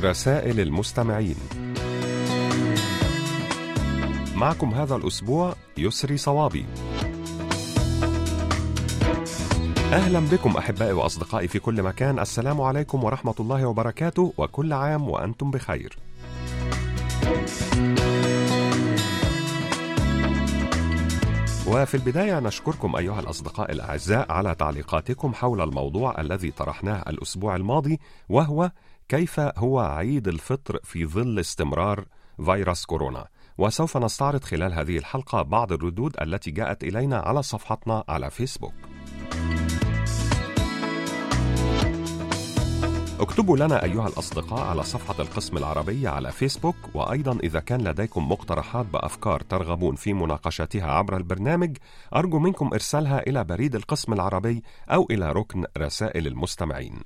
رسائل 0.00 0.60
المستمعين. 0.60 1.36
معكم 4.34 4.74
هذا 4.74 4.96
الأسبوع 4.96 5.54
يسري 5.78 6.16
صوابي. 6.16 6.66
أهلا 9.92 10.20
بكم 10.20 10.56
أحبائي 10.56 10.92
وأصدقائي 10.92 11.48
في 11.48 11.58
كل 11.58 11.82
مكان. 11.82 12.18
السلام 12.18 12.60
عليكم 12.60 13.04
ورحمة 13.04 13.34
الله 13.40 13.66
وبركاته 13.66 14.32
وكل 14.38 14.72
عام 14.72 15.08
وأنتم 15.08 15.50
بخير. 15.50 15.98
وفي 21.66 21.94
البداية 21.94 22.40
نشكركم 22.40 22.96
أيها 22.96 23.20
الأصدقاء 23.20 23.72
الأعزاء 23.72 24.32
على 24.32 24.54
تعليقاتكم 24.54 25.34
حول 25.34 25.60
الموضوع 25.60 26.20
الذي 26.20 26.50
طرحناه 26.50 27.02
الأسبوع 27.08 27.56
الماضي 27.56 28.00
وهو 28.28 28.70
كيف 29.10 29.40
هو 29.40 29.80
عيد 29.80 30.28
الفطر 30.28 30.78
في 30.84 31.06
ظل 31.06 31.38
استمرار 31.38 32.04
فيروس 32.44 32.84
كورونا؟ 32.84 33.26
وسوف 33.58 33.96
نستعرض 33.96 34.44
خلال 34.44 34.72
هذه 34.72 34.98
الحلقة 34.98 35.42
بعض 35.42 35.72
الردود 35.72 36.16
التي 36.22 36.50
جاءت 36.50 36.84
إلينا 36.84 37.18
على 37.18 37.42
صفحتنا 37.42 38.04
على 38.08 38.30
فيسبوك. 38.30 38.74
اكتبوا 43.20 43.56
لنا 43.56 43.84
أيها 43.84 44.08
الأصدقاء 44.08 44.60
على 44.60 44.82
صفحة 44.82 45.22
القسم 45.22 45.56
العربي 45.56 46.08
على 46.08 46.32
فيسبوك 46.32 46.76
وأيضا 46.94 47.38
إذا 47.42 47.60
كان 47.60 47.88
لديكم 47.88 48.32
مقترحات 48.32 48.86
بأفكار 48.86 49.40
ترغبون 49.40 49.94
في 49.94 50.12
مناقشتها 50.12 50.90
عبر 50.90 51.16
البرنامج 51.16 51.76
أرجو 52.16 52.38
منكم 52.38 52.70
إرسالها 52.72 53.26
إلى 53.26 53.44
بريد 53.44 53.74
القسم 53.74 54.12
العربي 54.12 54.62
أو 54.90 55.06
إلى 55.10 55.32
ركن 55.32 55.64
رسائل 55.78 56.26
المستمعين. 56.26 57.00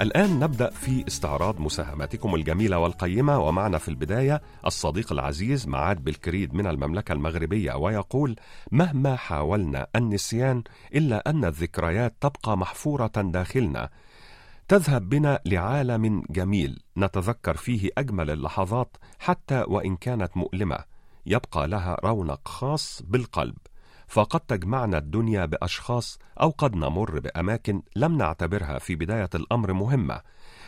الآن 0.00 0.38
نبدأ 0.38 0.70
في 0.70 1.06
استعراض 1.08 1.60
مساهماتكم 1.60 2.34
الجميلة 2.34 2.78
والقيمة 2.78 3.38
ومعنا 3.38 3.78
في 3.78 3.88
البداية 3.88 4.42
الصديق 4.66 5.12
العزيز 5.12 5.68
معاد 5.68 6.04
بالكريد 6.04 6.54
من 6.54 6.66
المملكة 6.66 7.12
المغربية 7.12 7.72
ويقول 7.74 8.36
مهما 8.72 9.16
حاولنا 9.16 9.86
النسيان 9.96 10.62
إلا 10.94 11.30
أن 11.30 11.44
الذكريات 11.44 12.14
تبقى 12.20 12.58
محفورة 12.58 13.12
داخلنا. 13.16 13.90
تذهب 14.68 15.08
بنا 15.08 15.40
لعالم 15.46 16.22
جميل 16.30 16.82
نتذكر 16.96 17.56
فيه 17.56 17.90
أجمل 17.98 18.30
اللحظات 18.30 18.96
حتى 19.18 19.64
وإن 19.68 19.96
كانت 19.96 20.36
مؤلمة. 20.36 20.78
يبقى 21.26 21.68
لها 21.68 21.96
رونق 22.04 22.48
خاص 22.48 23.02
بالقلب. 23.04 23.56
فقد 24.08 24.40
تجمعنا 24.40 24.98
الدنيا 24.98 25.44
بأشخاص 25.44 26.18
أو 26.40 26.50
قد 26.50 26.76
نمر 26.76 27.18
بأماكن 27.18 27.82
لم 27.96 28.18
نعتبرها 28.18 28.78
في 28.78 28.94
بداية 28.94 29.30
الأمر 29.34 29.72
مهمة 29.72 30.20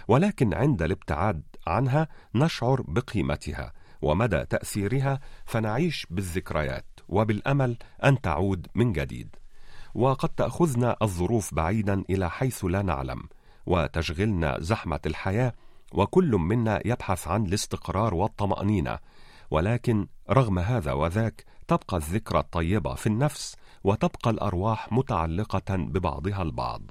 ولكن 0.09 0.55
عند 0.55 0.83
الابتعاد 0.83 1.43
عنها 1.67 2.09
نشعر 2.35 2.83
بقيمتها 2.83 3.73
ومدى 4.03 4.45
تأثيرها 4.45 5.21
فنعيش 5.45 6.07
بالذكريات 6.11 6.87
وبالأمل 7.09 7.77
أن 8.05 8.21
تعود 8.21 8.67
من 8.75 8.93
جديد. 8.93 9.37
وقد 9.95 10.29
تأخذنا 10.29 10.97
الظروف 11.03 11.55
بعيدا 11.55 12.05
إلى 12.11 12.31
حيث 12.31 12.65
لا 12.65 12.83
نعلم 12.83 13.23
وتشغلنا 13.67 14.57
زحمة 14.61 15.01
الحياة 15.07 15.53
وكل 15.93 16.31
منا 16.31 16.81
يبحث 16.85 17.29
عن 17.29 17.47
الاستقرار 17.47 18.15
والطمأنينة 18.15 18.99
ولكن 19.51 20.07
رغم 20.31 20.59
هذا 20.59 20.93
وذاك 20.93 21.45
تبقى 21.71 21.97
الذكرى 21.97 22.39
الطيبة 22.39 22.95
في 22.95 23.07
النفس 23.07 23.57
وتبقى 23.85 24.31
الأرواح 24.31 24.93
متعلقة 24.93 25.77
ببعضها 25.77 26.43
البعض. 26.43 26.83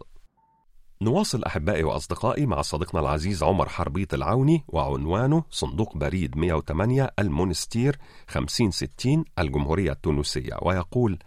نواصل 1.01 1.44
أحبائي 1.44 1.84
وأصدقائي 1.84 2.45
مع 2.45 2.62
صديقنا 2.62 3.01
العزيز 3.01 3.44
عمر 3.44 3.69
حربيط 3.69 4.13
العوني 4.13 4.63
وعنوانه 4.68 5.44
صندوق 5.51 5.97
بريد 5.97 6.38
108 6.38 7.09
المونستير 7.19 8.00
5060 8.28 9.25
الجمهورية 9.39 9.91
التونسية 9.91 10.57
ويقول: 10.62 11.19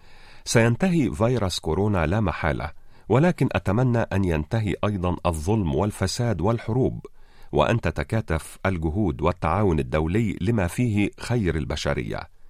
سينتهي 0.44 1.10
فيروس 1.10 1.58
كورونا 1.58 2.06
لا 2.06 2.20
محالة، 2.20 2.70
ولكن 3.08 3.48
أتمنى 3.52 3.98
أن 3.98 4.24
ينتهي 4.24 4.74
أيضا 4.84 5.16
الظلم 5.26 5.74
والفساد 5.74 6.40
والحروب، 6.40 7.06
وأن 7.52 7.80
تتكاتف 7.80 8.58
الجهود 8.66 9.22
والتعاون 9.22 9.78
الدولي 9.78 10.38
لما 10.40 10.66
فيه 10.66 11.10
خير 11.20 11.56
البشرية. 11.56 12.41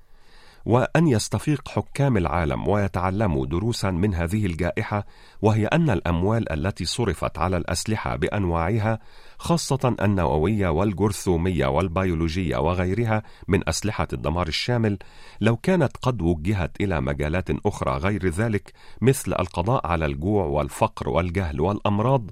وأن 0.64 1.08
يستفيق 1.08 1.68
حكام 1.68 2.16
العالم 2.16 2.68
ويتعلموا 2.68 3.46
دروسا 3.46 3.90
من 3.90 4.14
هذه 4.14 4.46
الجائحة 4.46 5.06
وهي 5.42 5.66
أن 5.66 5.90
الأموال 5.90 6.52
التي 6.52 6.84
صرفت 6.84 7.38
على 7.38 7.56
الأسلحة 7.56 8.16
بأنواعها 8.16 8.98
خاصة 9.38 9.96
النوويه 10.02 10.68
والجرثومية 10.68 11.66
والبيولوجية 11.66 12.56
وغيرها 12.56 13.22
من 13.48 13.68
أسلحة 13.68 14.08
الدمار 14.12 14.48
الشامل 14.48 14.98
لو 15.40 15.56
كانت 15.56 15.96
قد 16.02 16.22
وجهت 16.22 16.80
إلى 16.80 17.00
مجالات 17.00 17.50
أخرى 17.66 17.96
غير 17.98 18.28
ذلك 18.28 18.72
مثل 19.00 19.32
القضاء 19.32 19.86
على 19.86 20.06
الجوع 20.06 20.44
والفقر 20.44 21.08
والجهل 21.08 21.60
والأمراض 21.60 22.30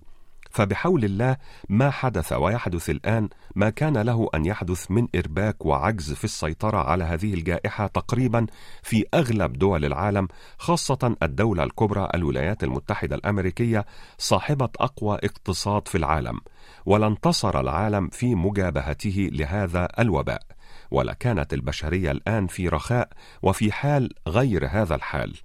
فبحول 0.50 1.04
الله 1.04 1.36
ما 1.68 1.90
حدث 1.90 2.32
ويحدث 2.32 2.90
الآن 2.90 3.28
ما 3.54 3.70
كان 3.70 3.98
له 3.98 4.28
أن 4.34 4.46
يحدث 4.46 4.90
من 4.90 5.08
إرباك 5.14 5.66
وعجز 5.66 6.12
في 6.12 6.24
السيطرة 6.24 6.78
على 6.78 7.04
هذه 7.04 7.34
الجائحة 7.34 7.86
تقريبا 7.86 8.46
في 8.82 9.04
أغلب 9.14 9.52
دول 9.52 9.84
العالم 9.84 10.28
خاصة 10.58 11.16
الدولة 11.22 11.62
الكبرى 11.62 12.08
الولايات 12.14 12.64
المتحدة 12.64 13.16
الأمريكية 13.16 13.84
صاحبة 14.18 14.68
أقوى 14.80 15.18
اقتصاد 15.24 15.88
في 15.88 15.98
العالم. 15.98 16.40
ولانتصر 16.86 17.60
العالم 17.60 18.08
في 18.08 18.34
مجابهته 18.34 19.28
لهذا 19.32 19.88
الوباء. 19.98 20.42
ولكانت 20.90 21.54
البشرية 21.54 22.10
الآن 22.10 22.46
في 22.46 22.68
رخاء 22.68 23.08
وفي 23.42 23.72
حال 23.72 24.10
غير 24.28 24.66
هذا 24.66 24.94
الحال. 24.94 25.36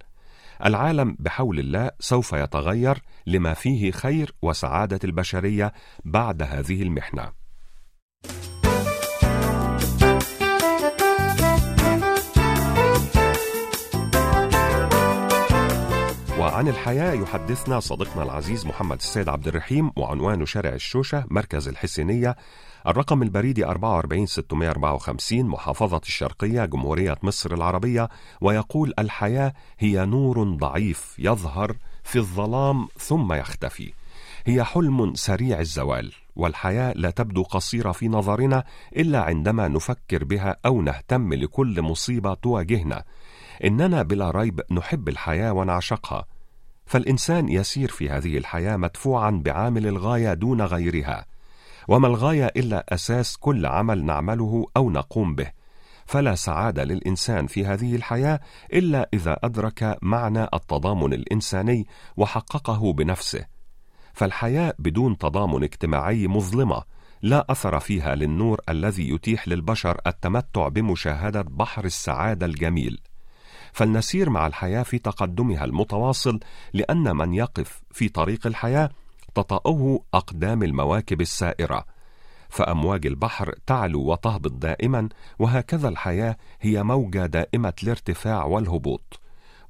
العالم 0.64 1.16
بحول 1.18 1.58
الله 1.58 1.90
سوف 2.00 2.32
يتغير 2.32 3.02
لما 3.26 3.54
فيه 3.54 3.90
خير 3.90 4.34
وسعادة 4.42 5.00
البشرية 5.04 5.72
بعد 6.04 6.42
هذه 6.42 6.82
المحنة. 6.82 7.45
وعن 16.56 16.68
الحياة 16.68 17.12
يحدثنا 17.12 17.80
صديقنا 17.80 18.22
العزيز 18.22 18.66
محمد 18.66 18.96
السيد 18.96 19.28
عبد 19.28 19.48
الرحيم 19.48 19.90
وعنوانه 19.96 20.44
شارع 20.44 20.70
الشوشة 20.70 21.24
مركز 21.30 21.68
الحسينية 21.68 22.36
الرقم 22.86 23.22
البريدي 23.22 23.64
44654 23.64 25.44
محافظة 25.44 26.00
الشرقية 26.06 26.64
جمهورية 26.64 27.16
مصر 27.22 27.54
العربية 27.54 28.08
ويقول 28.40 28.94
الحياة 28.98 29.54
هي 29.78 30.06
نور 30.06 30.42
ضعيف 30.42 31.14
يظهر 31.18 31.76
في 32.04 32.18
الظلام 32.18 32.88
ثم 32.98 33.32
يختفي. 33.32 33.92
هي 34.46 34.64
حلم 34.64 35.14
سريع 35.14 35.60
الزوال 35.60 36.12
والحياة 36.36 36.92
لا 36.92 37.10
تبدو 37.10 37.42
قصيرة 37.42 37.92
في 37.92 38.08
نظرنا 38.08 38.64
إلا 38.96 39.22
عندما 39.22 39.68
نفكر 39.68 40.24
بها 40.24 40.56
أو 40.66 40.82
نهتم 40.82 41.34
لكل 41.34 41.82
مصيبة 41.82 42.34
تواجهنا. 42.34 43.04
إننا 43.64 44.02
بلا 44.02 44.30
ريب 44.30 44.60
نحب 44.70 45.08
الحياة 45.08 45.52
ونعشقها. 45.52 46.35
فالإنسان 46.86 47.48
يسير 47.48 47.88
في 47.88 48.10
هذه 48.10 48.38
الحياة 48.38 48.76
مدفوعا 48.76 49.30
بعامل 49.44 49.86
الغاية 49.86 50.34
دون 50.34 50.62
غيرها 50.62 51.26
وما 51.88 52.06
الغاية 52.06 52.46
إلا 52.56 52.94
أساس 52.94 53.36
كل 53.36 53.66
عمل 53.66 54.04
نعمله 54.04 54.66
أو 54.76 54.90
نقوم 54.90 55.34
به. 55.34 55.50
فلا 56.06 56.34
سعادة 56.34 56.84
للإنسان 56.84 57.46
في 57.46 57.66
هذه 57.66 57.96
الحياة 57.96 58.40
إلا 58.72 59.08
إذا 59.14 59.38
أدرك 59.44 59.98
معنى 60.02 60.44
التضامن 60.44 61.12
الإنساني 61.12 61.86
وحققه 62.16 62.92
بنفسه. 62.92 63.44
فالحياة 64.14 64.74
بدون 64.78 65.18
تضامن 65.18 65.62
اجتماعي 65.62 66.26
مظلمة 66.26 66.82
لا 67.22 67.46
أثر 67.50 67.80
فيها 67.80 68.14
للنور 68.14 68.60
الذي 68.68 69.10
يتيح 69.10 69.48
للبشر 69.48 70.00
التمتع 70.06 70.68
بمشاهدة 70.68 71.42
بحر 71.42 71.84
السعادة 71.84 72.46
الجميل. 72.46 73.00
فلنسير 73.76 74.30
مع 74.30 74.46
الحياة 74.46 74.82
في 74.82 74.98
تقدمها 74.98 75.64
المتواصل 75.64 76.40
لأن 76.72 77.16
من 77.16 77.34
يقف 77.34 77.82
في 77.90 78.08
طريق 78.08 78.46
الحياة 78.46 78.90
تطأه 79.34 80.00
أقدام 80.14 80.62
المواكب 80.62 81.20
السائرة. 81.20 81.84
فأمواج 82.48 83.06
البحر 83.06 83.54
تعلو 83.66 84.00
وتهبط 84.12 84.52
دائما 84.52 85.08
وهكذا 85.38 85.88
الحياة 85.88 86.36
هي 86.60 86.82
موجة 86.82 87.26
دائمة 87.26 87.72
الارتفاع 87.82 88.44
والهبوط. 88.44 89.20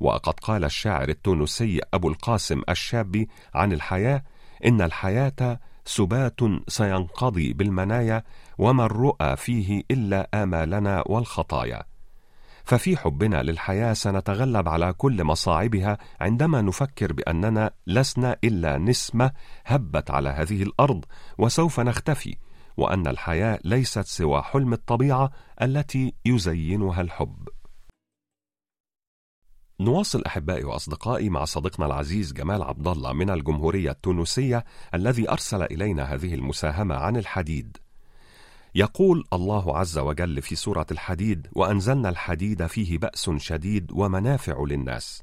وقد 0.00 0.34
قال 0.40 0.64
الشاعر 0.64 1.08
التونسي 1.08 1.80
أبو 1.94 2.08
القاسم 2.08 2.62
الشابي 2.68 3.28
عن 3.54 3.72
الحياة 3.72 4.22
إن 4.66 4.82
الحياة 4.82 5.60
سبات 5.84 6.40
سينقضي 6.68 7.52
بالمنايا 7.52 8.22
وما 8.58 8.84
الرؤى 8.84 9.36
فيه 9.36 9.82
إلا 9.90 10.28
آمالنا 10.34 11.04
والخطايا. 11.06 11.95
ففي 12.66 12.96
حبنا 12.96 13.42
للحياة 13.42 13.92
سنتغلب 13.92 14.68
على 14.68 14.92
كل 14.92 15.24
مصاعبها 15.24 15.98
عندما 16.20 16.62
نفكر 16.62 17.12
بأننا 17.12 17.70
لسنا 17.86 18.36
إلا 18.44 18.78
نسمة 18.78 19.32
هبت 19.66 20.10
على 20.10 20.28
هذه 20.28 20.62
الأرض 20.62 21.04
وسوف 21.38 21.80
نختفي 21.80 22.36
وأن 22.76 23.06
الحياة 23.06 23.58
ليست 23.64 24.06
سوى 24.06 24.42
حلم 24.42 24.72
الطبيعة 24.72 25.30
التي 25.62 26.14
يزينها 26.24 27.00
الحب. 27.00 27.48
نواصل 29.80 30.22
أحبائي 30.26 30.64
وأصدقائي 30.64 31.30
مع 31.30 31.44
صديقنا 31.44 31.86
العزيز 31.86 32.32
جمال 32.32 32.62
عبد 32.62 32.88
الله 32.88 33.12
من 33.12 33.30
الجمهورية 33.30 33.90
التونسية 33.90 34.64
الذي 34.94 35.30
أرسل 35.30 35.62
إلينا 35.62 36.14
هذه 36.14 36.34
المساهمة 36.34 36.94
عن 36.94 37.16
الحديد. 37.16 37.76
يقول 38.76 39.24
الله 39.32 39.78
عز 39.78 39.98
وجل 39.98 40.42
في 40.42 40.56
سورة 40.56 40.86
الحديد 40.90 41.46
وأنزلنا 41.52 42.08
الحديد 42.08 42.66
فيه 42.66 42.98
بأس 42.98 43.30
شديد 43.36 43.90
ومنافع 43.92 44.64
للناس 44.68 45.22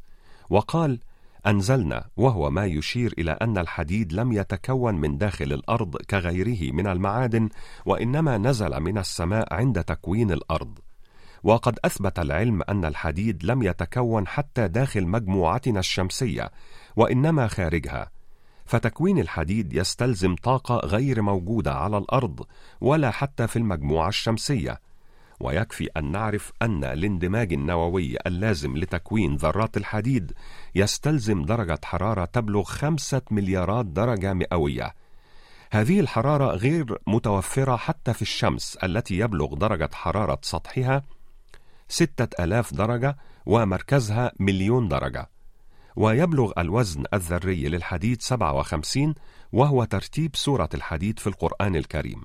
وقال 0.49 0.99
أنزلنا 1.47 2.05
وهو 2.17 2.49
ما 2.49 2.65
يشير 2.65 3.13
إلى 3.17 3.31
أن 3.31 3.57
الحديد 3.57 4.13
لم 4.13 4.31
يتكون 4.31 4.95
من 4.95 5.17
داخل 5.17 5.53
الأرض 5.53 5.97
كغيره 5.97 6.73
من 6.73 6.87
المعادن 6.87 7.49
وإنما 7.85 8.37
نزل 8.37 8.79
من 8.79 8.97
السماء 8.97 9.53
عند 9.53 9.83
تكوين 9.83 10.31
الأرض 10.31 10.79
وقد 11.43 11.79
أثبت 11.85 12.19
العلم 12.19 12.61
أن 12.69 12.85
الحديد 12.85 13.43
لم 13.43 13.63
يتكون 13.63 14.27
حتى 14.27 14.67
داخل 14.67 15.07
مجموعتنا 15.07 15.79
الشمسية 15.79 16.51
وإنما 16.95 17.47
خارجها. 17.47 18.11
فتكوين 18.65 19.19
الحديد 19.19 19.73
يستلزم 19.73 20.35
طاقة 20.35 20.75
غير 20.75 21.21
موجودة 21.21 21.73
على 21.73 21.97
الأرض 21.97 22.45
ولا 22.81 23.11
حتى 23.11 23.47
في 23.47 23.55
المجموعة 23.55 24.07
الشمسية. 24.07 24.79
ويكفي 25.39 25.89
أن 25.97 26.11
نعرف 26.11 26.51
أن 26.61 26.83
الاندماج 26.83 27.53
النووي 27.53 28.17
اللازم 28.27 28.77
لتكوين 28.77 29.35
ذرات 29.35 29.77
الحديد 29.77 30.33
يستلزم 30.75 31.45
درجة 31.45 31.79
حرارة 31.83 32.25
تبلغ 32.25 32.63
خمسة 32.63 33.21
مليارات 33.31 33.85
درجة 33.85 34.33
مئوية. 34.33 34.93
هذه 35.71 35.99
الحرارة 35.99 36.45
غير 36.55 36.97
متوفرة 37.07 37.75
حتى 37.75 38.13
في 38.13 38.21
الشمس 38.21 38.77
التي 38.83 39.17
يبلغ 39.17 39.55
درجة 39.55 39.89
حرارة 39.93 40.39
سطحها 40.41 41.03
ستة 41.87 42.43
ألاف 42.43 42.73
درجة 42.73 43.17
ومركزها 43.45 44.31
مليون 44.39 44.87
درجة. 44.87 45.29
ويبلغ 45.95 46.51
الوزن 46.57 47.03
الذري 47.13 47.69
للحديد 47.69 48.21
57 48.21 49.13
وهو 49.53 49.83
ترتيب 49.83 50.35
سورة 50.35 50.69
الحديد 50.73 51.19
في 51.19 51.27
القرآن 51.27 51.75
الكريم. 51.75 52.21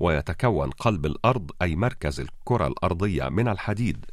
ويتكون 0.00 0.70
قلب 0.70 1.06
الأرض 1.06 1.50
أي 1.62 1.76
مركز 1.76 2.20
الكرة 2.20 2.66
الأرضية 2.66 3.28
من 3.28 3.48
الحديد. 3.48 4.04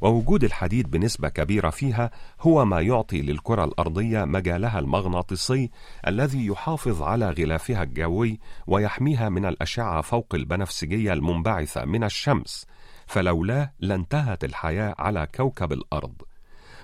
ووجود 0.00 0.44
الحديد 0.44 0.90
بنسبة 0.90 1.28
كبيرة 1.28 1.70
فيها 1.70 2.10
هو 2.40 2.64
ما 2.64 2.80
يعطي 2.80 3.22
للكرة 3.22 3.64
الأرضية 3.64 4.24
مجالها 4.24 4.78
المغناطيسي 4.78 5.70
الذي 6.06 6.46
يحافظ 6.46 7.02
على 7.02 7.30
غلافها 7.30 7.82
الجوي 7.82 8.40
ويحميها 8.66 9.28
من 9.28 9.46
الأشعة 9.46 10.00
فوق 10.00 10.34
البنفسجية 10.34 11.12
المنبعثة 11.12 11.84
من 11.84 12.04
الشمس. 12.04 12.66
فلولاه 13.06 13.72
لانتهت 13.80 14.44
الحياة 14.44 14.94
على 14.98 15.28
كوكب 15.34 15.72
الأرض. 15.72 16.27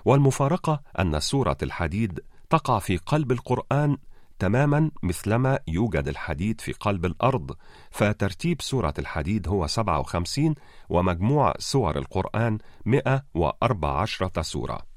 والمفارقة 0.05 0.83
أن 0.99 1.21
سورة 1.21 1.57
الحديد 1.63 2.21
تقع 2.51 2.79
في 2.79 2.97
قلب 2.97 3.33
القرآن 3.33 3.97
تماما 4.39 4.91
مثلما 5.03 5.59
يوجد 5.69 6.09
الحديد 6.09 6.61
في 6.61 6.73
قلب 6.73 7.05
الأرض 7.05 7.57
فترتيب 7.91 8.63
سورة 8.63 8.95
الحديد 8.99 9.49
هو 9.49 9.67
57 9.67 10.55
ومجموع 10.89 11.55
سور 11.59 11.99
القرآن 11.99 12.59
114 12.85 14.43
سورة. 14.43 14.94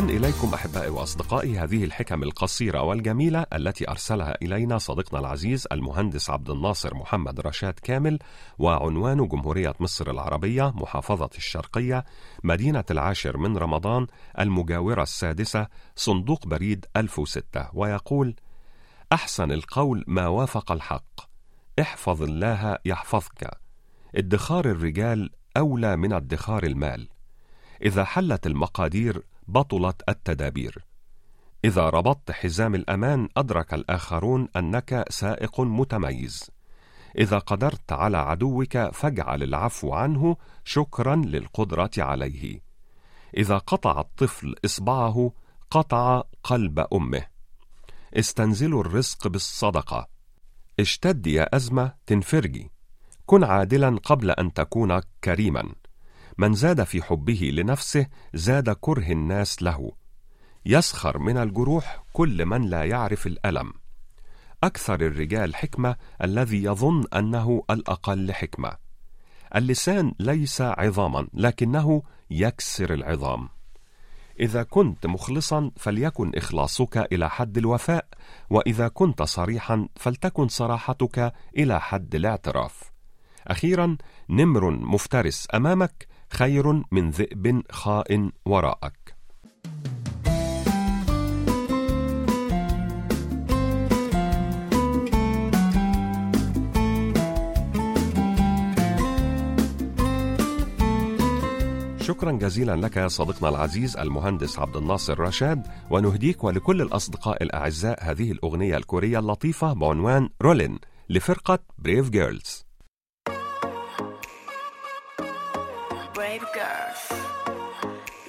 الآن 0.00 0.16
إليكم 0.16 0.54
أحبائي 0.54 0.90
وأصدقائي. 0.90 1.58
هذه 1.58 1.84
الحكم 1.84 2.22
القصيرة 2.22 2.82
والجميلة 2.82 3.46
التي 3.52 3.90
أرسلها 3.90 4.34
إلينا 4.42 4.78
صديقنا 4.78 5.20
العزيز 5.20 5.66
المهندس 5.72 6.30
عبد 6.30 6.50
الناصر 6.50 6.94
محمد 6.94 7.40
رشاد 7.40 7.74
كامل 7.82 8.18
وعنوان 8.58 9.28
جمهورية 9.28 9.74
مصر 9.80 10.10
العربية 10.10 10.72
محافظة 10.74 11.30
الشرقية 11.36 12.04
مدينة 12.44 12.84
العاشر 12.90 13.36
من 13.36 13.56
رمضان 13.56 14.06
المجاورة 14.38 15.02
السادسة 15.02 15.66
صندوق 15.96 16.46
بريد 16.46 16.86
1006 16.96 17.68
ويقول 17.74 18.34
أحسن 19.12 19.52
القول 19.52 20.04
ما 20.06 20.26
وافق 20.26 20.72
الحق. 20.72 21.20
احفظ 21.80 22.22
الله 22.22 22.78
يحفظك. 22.84 23.50
ادخار 24.14 24.64
الرجال 24.64 25.30
أولى 25.56 25.96
من 25.96 26.12
ادخار 26.12 26.64
المال. 26.64 27.08
إذا 27.82 28.04
حلت 28.04 28.46
المقادير 28.46 29.22
بطلت 29.50 30.02
التدابير. 30.08 30.84
إذا 31.64 31.88
ربطت 31.88 32.30
حزام 32.30 32.74
الأمان 32.74 33.28
أدرك 33.36 33.74
الآخرون 33.74 34.48
أنك 34.56 35.04
سائق 35.10 35.60
متميز. 35.60 36.50
إذا 37.18 37.38
قدرت 37.38 37.92
على 37.92 38.18
عدوك 38.18 38.78
فاجعل 38.78 39.42
العفو 39.42 39.92
عنه. 39.92 40.36
شكرا 40.64 41.16
للقدرة 41.16 41.90
عليه. 41.98 42.60
إذا 43.36 43.58
قطع 43.58 44.00
الطفل 44.00 44.54
إصبعه 44.64 45.32
قطع 45.70 46.22
قلب 46.42 46.86
أمه. 46.92 47.26
استنزلوا 48.14 48.80
الرزق 48.80 49.28
بالصدقة. 49.28 50.08
اشتد 50.80 51.26
يا 51.26 51.56
أزمة 51.56 51.92
تنفرجي. 52.06 52.70
كن 53.26 53.44
عادلا 53.44 53.98
قبل 54.04 54.30
أن 54.30 54.52
تكون 54.52 55.00
كريما. 55.24 55.72
من 56.40 56.54
زاد 56.54 56.84
في 56.84 57.02
حبه 57.02 57.50
لنفسه 57.54 58.06
زاد 58.34 58.70
كره 58.70 59.12
الناس 59.12 59.62
له. 59.62 59.92
يسخر 60.66 61.18
من 61.18 61.36
الجروح 61.36 62.04
كل 62.12 62.46
من 62.46 62.62
لا 62.62 62.84
يعرف 62.84 63.26
الألم. 63.26 63.72
أكثر 64.64 64.94
الرجال 65.00 65.56
حكمة 65.56 65.96
الذي 66.24 66.64
يظن 66.64 67.04
أنه 67.14 67.62
الأقل 67.70 68.32
حكمة. 68.32 68.72
اللسان 69.56 70.12
ليس 70.20 70.60
عظاما 70.60 71.28
لكنه 71.34 72.02
يكسر 72.30 72.94
العظام. 72.94 73.48
إذا 74.40 74.62
كنت 74.62 75.06
مخلصا 75.06 75.70
فليكن 75.76 76.32
إخلاصك 76.34 76.96
إلى 77.12 77.30
حد 77.30 77.58
الوفاء 77.58 78.06
وإذا 78.50 78.88
كنت 78.88 79.22
صريحا 79.22 79.88
فلتكن 79.96 80.48
صراحتك 80.48 81.32
إلى 81.56 81.80
حد 81.80 82.14
الاعتراف. 82.14 82.90
أخيرا 83.46 83.96
نمر 84.30 84.70
مفترس 84.70 85.48
أمامك 85.54 86.09
خير 86.30 86.82
من 86.92 87.10
ذئب 87.10 87.62
خائن 87.70 88.32
وراءك. 88.46 89.20
شكرا 102.00 102.32
جزيلا 102.32 102.76
لك 102.76 102.96
يا 102.96 103.08
صديقنا 103.08 103.48
العزيز 103.48 103.96
المهندس 103.96 104.58
عبد 104.58 104.76
الناصر 104.76 105.20
رشاد 105.20 105.66
ونهديك 105.90 106.44
ولكل 106.44 106.82
الأصدقاء 106.82 107.42
الأعزاء 107.42 108.10
هذه 108.10 108.32
الأغنية 108.32 108.76
الكورية 108.76 109.18
اللطيفة 109.18 109.72
بعنوان 109.72 110.28
Rollin' 110.42 110.78
لفرقة 111.10 111.58
Brave 111.78 112.10
Girls 112.10 112.69
baby 116.30 116.46
girls. 116.54 117.02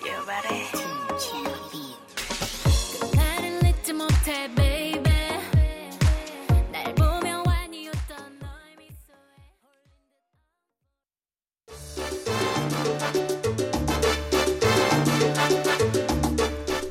You 0.06 0.18
ready? 0.32 0.62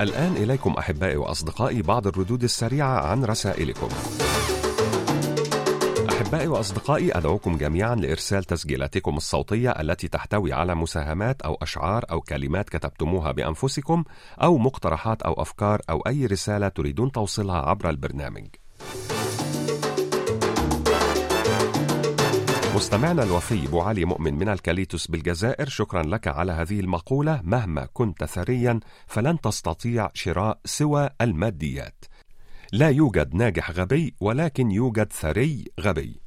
الآن 0.01 0.35
إليكم 0.37 0.73
أحبائي 0.73 1.17
وأصدقائي 1.17 1.81
بعض 1.81 2.07
الردود 2.07 2.43
السريعة 2.43 2.99
عن 2.99 3.25
رسائلكم. 3.25 3.89
أحبائي 6.31 6.47
وأصدقائي 6.47 7.17
أدعوكم 7.17 7.57
جميعا 7.57 7.95
لإرسال 7.95 8.43
تسجيلاتكم 8.43 9.17
الصوتية 9.17 9.69
التي 9.69 10.07
تحتوي 10.07 10.53
على 10.53 10.75
مساهمات 10.75 11.41
أو 11.41 11.57
أشعار 11.61 12.05
أو 12.11 12.21
كلمات 12.21 12.69
كتبتموها 12.69 13.31
بأنفسكم 13.31 14.03
أو 14.41 14.57
مقترحات 14.57 15.21
أو 15.21 15.41
أفكار 15.41 15.81
أو 15.89 15.99
أي 15.99 16.25
رسالة 16.25 16.67
تريدون 16.67 17.11
توصيلها 17.11 17.57
عبر 17.57 17.89
البرنامج. 17.89 18.47
مستمعنا 22.75 23.23
الوفي 23.23 23.67
بو 23.67 23.81
علي 23.81 24.05
مؤمن 24.05 24.33
من 24.33 24.49
الكاليتوس 24.49 25.07
بالجزائر 25.07 25.69
شكرا 25.69 26.03
لك 26.03 26.27
على 26.27 26.51
هذه 26.51 26.79
المقولة 26.79 27.41
مهما 27.43 27.87
كنت 27.93 28.23
ثريا 28.23 28.79
فلن 29.07 29.41
تستطيع 29.41 30.09
شراء 30.13 30.59
سوى 30.65 31.09
الماديات 31.21 32.05
لا 32.73 32.89
يوجد 32.89 33.35
ناجح 33.35 33.71
غبي 33.71 34.15
ولكن 34.19 34.71
يوجد 34.71 35.13
ثري 35.13 35.65
غبي. 35.79 36.21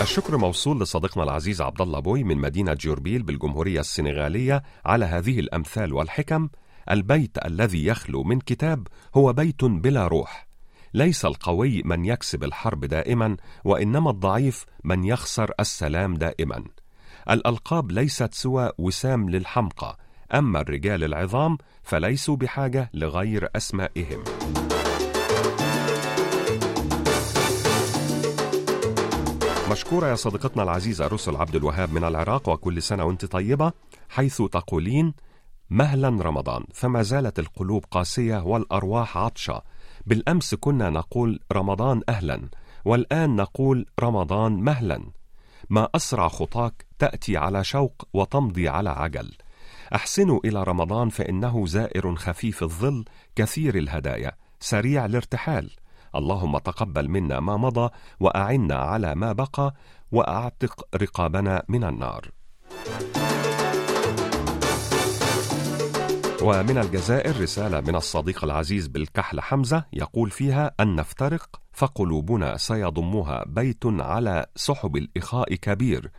الشكر 0.00 0.36
موصول 0.36 0.80
لصديقنا 0.80 1.24
العزيز 1.24 1.60
عبد 1.60 1.80
الله 1.80 2.00
بوي 2.00 2.24
من 2.24 2.38
مدينة 2.38 2.74
جوربيل 2.74 3.22
بالجمهورية 3.22 3.80
السنغالية 3.80 4.62
على 4.84 5.04
هذه 5.04 5.40
الأمثال 5.40 5.92
والحكم. 5.92 6.48
البيت 6.90 7.46
الذي 7.46 7.86
يخلو 7.86 8.22
من 8.22 8.40
كتاب 8.40 8.88
هو 9.14 9.32
بيت 9.32 9.64
بلا 9.64 10.06
روح. 10.06 10.48
ليس 10.94 11.24
القوي 11.24 11.82
من 11.84 12.04
يكسب 12.04 12.44
الحرب 12.44 12.84
دائما 12.84 13.36
وإنما 13.64 14.10
الضعيف 14.10 14.64
من 14.84 15.04
يخسر 15.04 15.52
السلام 15.60 16.14
دائما. 16.14 16.64
الألقاب 17.30 17.92
ليست 17.92 18.34
سوى 18.34 18.70
وسام 18.78 19.30
للحمقى 19.30 20.03
أما 20.32 20.60
الرجال 20.60 21.04
العظام 21.04 21.58
فليسوا 21.82 22.36
بحاجة 22.36 22.90
لغير 22.94 23.48
أسمائهم. 23.56 24.24
مشكورة 29.70 30.06
يا 30.06 30.14
صديقتنا 30.14 30.62
العزيزة 30.62 31.06
رسل 31.06 31.36
عبد 31.36 31.56
الوهاب 31.56 31.92
من 31.92 32.04
العراق 32.04 32.48
وكل 32.48 32.82
سنة 32.82 33.04
وأنت 33.04 33.24
طيبة 33.24 33.72
حيث 34.08 34.42
تقولين 34.42 35.14
مهلا 35.70 36.08
رمضان 36.08 36.64
فما 36.74 37.02
زالت 37.02 37.38
القلوب 37.38 37.84
قاسية 37.90 38.42
والأرواح 38.42 39.18
عطشة. 39.18 39.62
بالأمس 40.06 40.54
كنا 40.54 40.90
نقول 40.90 41.40
رمضان 41.52 42.02
أهلا 42.08 42.40
والآن 42.84 43.36
نقول 43.36 43.86
رمضان 44.00 44.52
مهلا. 44.52 45.04
ما 45.70 45.88
أسرع 45.94 46.28
خطاك 46.28 46.86
تأتي 46.98 47.36
على 47.36 47.64
شوق 47.64 48.08
وتمضي 48.12 48.68
على 48.68 48.90
عجل. 48.90 49.32
أحسنوا 49.94 50.40
إلى 50.44 50.62
رمضان 50.62 51.08
فإنه 51.08 51.66
زائر 51.66 52.14
خفيف 52.14 52.62
الظل 52.62 53.04
كثير 53.36 53.78
الهدايا 53.78 54.32
سريع 54.60 55.04
الارتحال. 55.04 55.70
اللهم 56.14 56.58
تقبل 56.58 57.08
منا 57.08 57.40
ما 57.40 57.56
مضى 57.56 57.90
وأعنا 58.20 58.74
على 58.74 59.14
ما 59.14 59.32
بقى 59.32 59.74
وأعتق 60.12 60.86
رقابنا 60.96 61.62
من 61.68 61.84
النار. 61.84 62.30
ومن 66.42 66.78
الجزائر 66.78 67.40
رسالة 67.40 67.80
من 67.80 67.96
الصديق 67.96 68.44
العزيز 68.44 68.86
بالكحل 68.86 69.40
حمزة 69.40 69.84
يقول 69.92 70.30
فيها 70.30 70.72
أن 70.80 70.96
نفترق 70.96 71.60
فقلوبنا 71.72 72.56
سيضمها 72.56 73.44
بيت 73.46 73.86
على 73.86 74.46
سحب 74.56 74.96
الإخاء 74.96 75.54
كبير. 75.54 76.10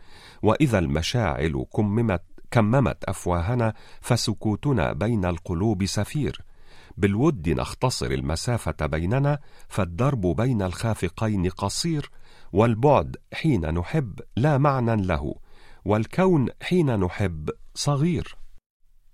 وإذا 0.42 0.78
المشاعل 0.78 1.64
كممت 1.76 2.22
كممت 2.50 3.04
أفواهنا 3.04 3.74
فسكوتنا 4.00 4.92
بين 4.92 5.24
القلوب 5.24 5.84
سفير. 5.84 6.40
بالود 6.96 7.48
نختصر 7.48 8.06
المسافة 8.06 8.86
بيننا 8.86 9.38
فالدرب 9.68 10.20
بين 10.20 10.62
الخافقين 10.62 11.48
قصير 11.48 12.10
والبعد 12.52 13.16
حين 13.32 13.74
نحب 13.74 14.20
لا 14.36 14.58
معنى 14.58 15.02
له 15.02 15.34
والكون 15.84 16.48
حين 16.62 17.00
نحب 17.00 17.50
صغير. 17.74 18.36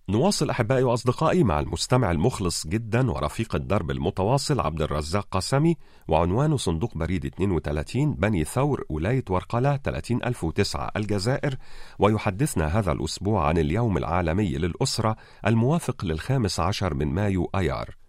نواصل 0.08 0.50
أحبائي 0.50 0.82
وأصدقائي 0.82 1.44
مع 1.44 1.60
المستمع 1.60 2.10
المخلص 2.10 2.66
جدا 2.66 3.10
ورفيق 3.10 3.54
الدرب 3.54 3.90
المتواصل 3.90 4.60
عبد 4.60 4.82
الرزاق 4.82 5.28
قاسمي 5.30 5.76
وعنوانه 6.08 6.56
صندوق 6.56 6.96
بريد 6.98 7.26
32 7.26 8.14
بني 8.14 8.44
ثور 8.44 8.84
ولاية 8.88 9.24
ورقلة 9.30 9.76
30009 9.76 10.90
الجزائر 10.96 11.56
ويحدثنا 11.98 12.78
هذا 12.78 12.92
الأسبوع 12.92 13.48
عن 13.48 13.58
اليوم 13.58 13.96
العالمي 13.96 14.52
للأسرة 14.52 15.16
الموافق 15.46 16.04
للخامس 16.04 16.60
عشر 16.60 16.94
من 16.94 17.14
مايو 17.14 17.50
أيار. 17.54 18.01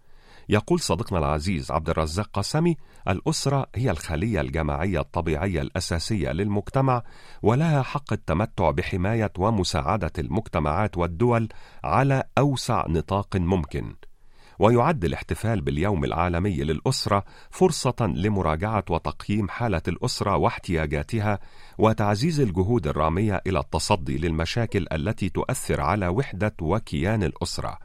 يقول 0.48 0.80
صديقنا 0.80 1.18
العزيز 1.18 1.70
عبد 1.70 1.90
الرزاق 1.90 2.30
قاسمي 2.32 2.76
الأسرة 3.08 3.66
هي 3.74 3.90
الخلية 3.90 4.40
الجماعية 4.40 5.00
الطبيعية 5.00 5.60
الأساسية 5.60 6.32
للمجتمع 6.32 7.02
ولها 7.42 7.82
حق 7.82 8.12
التمتع 8.12 8.70
بحماية 8.70 9.32
ومساعدة 9.38 10.12
المجتمعات 10.18 10.98
والدول 10.98 11.48
على 11.84 12.22
أوسع 12.38 12.84
نطاق 12.88 13.36
ممكن. 13.36 13.94
ويعد 14.58 15.04
الاحتفال 15.04 15.60
باليوم 15.60 16.04
العالمي 16.04 16.56
للأسرة 16.56 17.24
فرصة 17.50 17.96
لمراجعة 18.00 18.84
وتقييم 18.90 19.48
حالة 19.48 19.82
الأسرة 19.88 20.36
واحتياجاتها 20.36 21.38
وتعزيز 21.78 22.40
الجهود 22.40 22.86
الرامية 22.86 23.42
إلى 23.46 23.58
التصدي 23.58 24.18
للمشاكل 24.18 24.86
التي 24.92 25.28
تؤثر 25.28 25.80
على 25.80 26.08
وحدة 26.08 26.54
وكيان 26.60 27.22
الأسرة. 27.22 27.78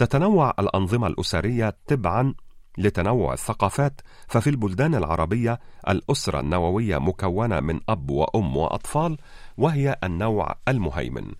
تتنوع 0.00 0.54
الأنظمة 0.58 1.06
الأسرية 1.06 1.76
تبعا 1.86 2.34
لتنوع 2.78 3.32
الثقافات 3.32 4.00
ففي 4.28 4.50
البلدان 4.50 4.94
العربية 4.94 5.60
الأسرة 5.88 6.40
النووية 6.40 6.98
مكونة 6.98 7.60
من 7.60 7.80
أب 7.88 8.10
وأم 8.10 8.56
وأطفال 8.56 9.16
وهي 9.58 9.96
النوع 10.04 10.54
المهيمن. 10.68 11.32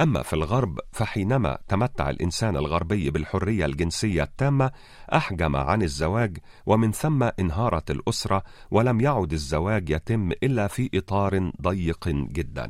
أما 0.00 0.22
في 0.22 0.32
الغرب 0.32 0.78
فحينما 0.92 1.58
تمتع 1.68 2.10
الإنسان 2.10 2.56
الغربي 2.56 3.10
بالحرية 3.10 3.64
الجنسية 3.64 4.22
التامة 4.22 4.70
أحجم 5.12 5.56
عن 5.56 5.82
الزواج 5.82 6.38
ومن 6.66 6.92
ثم 6.92 7.22
انهارت 7.22 7.90
الأسرة 7.90 8.42
ولم 8.70 9.00
يعد 9.00 9.32
الزواج 9.32 9.90
يتم 9.90 10.32
إلا 10.32 10.66
في 10.66 10.90
إطار 10.94 11.50
ضيق 11.62 12.08
جداً. 12.08 12.68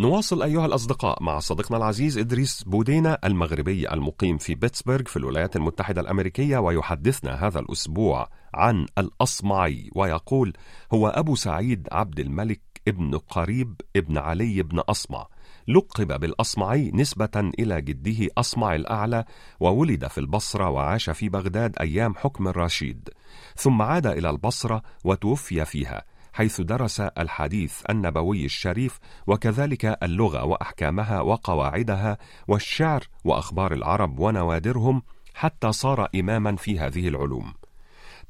نواصل 0.00 0.42
أيها 0.42 0.66
الأصدقاء 0.66 1.22
مع 1.22 1.38
صديقنا 1.38 1.76
العزيز 1.76 2.18
إدريس 2.18 2.62
بودينا 2.62 3.18
المغربي 3.24 3.92
المقيم 3.92 4.38
في 4.38 4.54
بيتسبرغ 4.54 5.04
في 5.04 5.16
الولايات 5.16 5.56
المتحدة 5.56 6.00
الأمريكية 6.00 6.58
ويحدثنا 6.58 7.46
هذا 7.46 7.60
الأسبوع 7.60 8.28
عن 8.54 8.86
الأصمعي 8.98 9.90
ويقول 9.94 10.52
هو 10.94 11.08
أبو 11.08 11.34
سعيد 11.34 11.88
عبد 11.92 12.20
الملك 12.20 12.60
ابن 12.88 13.18
قريب 13.18 13.80
ابن 13.96 14.18
علي 14.18 14.62
بن 14.62 14.78
أصمع. 14.78 15.26
لقب 15.68 16.20
بالأصمعي 16.20 16.90
نسبة 16.94 17.50
إلى 17.58 17.80
جده 17.80 18.28
أصمع 18.38 18.74
الأعلى 18.74 19.24
وولد 19.60 20.06
في 20.06 20.18
البصرة 20.18 20.68
وعاش 20.68 21.10
في 21.10 21.28
بغداد 21.28 21.76
أيام 21.80 22.14
حكم 22.14 22.48
الرشيد. 22.48 23.08
ثم 23.56 23.82
عاد 23.82 24.06
إلى 24.06 24.30
البصرة 24.30 24.82
وتوفي 25.04 25.64
فيها. 25.64 26.04
حيث 26.36 26.60
درس 26.60 27.00
الحديث 27.00 27.82
النبوي 27.90 28.44
الشريف 28.44 28.98
وكذلك 29.26 29.98
اللغة 30.02 30.44
وأحكامها 30.44 31.20
وقواعدها 31.20 32.18
والشعر 32.48 33.04
وأخبار 33.24 33.72
العرب 33.72 34.18
ونوادرهم 34.18 35.02
حتى 35.34 35.72
صار 35.72 36.08
إماما 36.14 36.56
في 36.56 36.78
هذه 36.78 37.08
العلوم. 37.08 37.54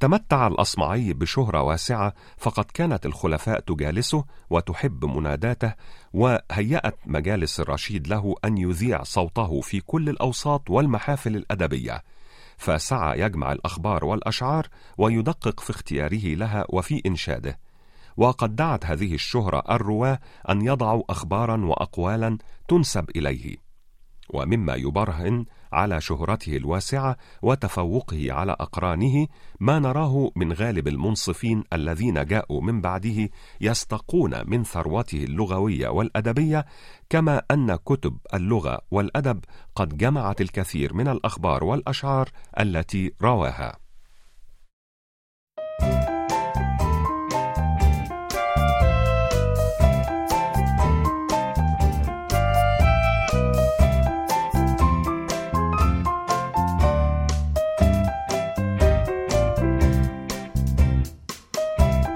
تمتع 0.01 0.47
الأصمعي 0.47 1.13
بشهرة 1.13 1.63
واسعة 1.63 2.15
فقد 2.39 2.65
كانت 2.65 3.07
الخلفاء 3.07 3.61
تجالسه 3.61 4.25
وتحب 4.51 5.05
مناداته 5.05 5.73
وهيأت 6.13 6.99
مجالس 7.07 7.61
الرشيد 7.61 8.09
له 8.09 8.35
أن 8.45 8.59
يذيع 8.59 9.03
صوته 9.03 9.61
في 9.61 9.81
كل 9.81 10.09
الأوساط 10.09 10.71
والمحافل 10.71 11.37
الأدبية. 11.37 12.03
فسعى 12.57 13.21
يجمع 13.21 13.53
الأخبار 13.53 14.05
والأشعار 14.05 14.69
ويدقق 14.99 15.61
في 15.61 15.71
اختياره 15.71 16.35
لها 16.35 16.65
وفي 16.69 17.03
إنشاده. 17.07 17.66
وقد 18.17 18.57
دعت 18.57 18.87
هذه 18.87 19.15
الشهرة 19.15 19.63
الرواة 19.71 20.19
أن 20.51 20.67
يضعوا 20.67 21.03
أخبارا 21.11 21.65
وأقوالا 21.65 22.39
تنسب 22.69 23.11
إليه 23.17 23.67
ومما 24.31 24.75
يبرهن 24.75 25.45
على 25.73 26.01
شهرته 26.01 26.57
الواسعة 26.57 27.17
وتفوقه 27.43 28.33
على 28.33 28.53
أقرانه 28.53 29.27
ما 29.61 29.79
نراه 29.79 30.31
من 30.37 30.53
غالب 30.53 30.89
المنصفين 30.89 31.65
الذين 31.73 32.25
جاءوا 32.25 32.63
من 32.63 32.81
بعده 32.81 33.29
يستقون 33.61 34.35
من 34.47 34.65
ثروته 34.65 35.25
اللغوية 35.25 35.89
والأدبية 35.89 36.67
كما 37.11 37.43
أن 37.51 37.77
كتب 37.77 38.17
اللغة 38.35 38.79
والأدب 38.91 39.41
قد 39.75 39.97
جمعت 39.97 40.41
الكثير 40.41 40.95
من 40.95 41.09
الأخبار 41.09 41.65
والأشعار 41.65 42.31
التي 42.61 43.13
رواها. 43.23 43.86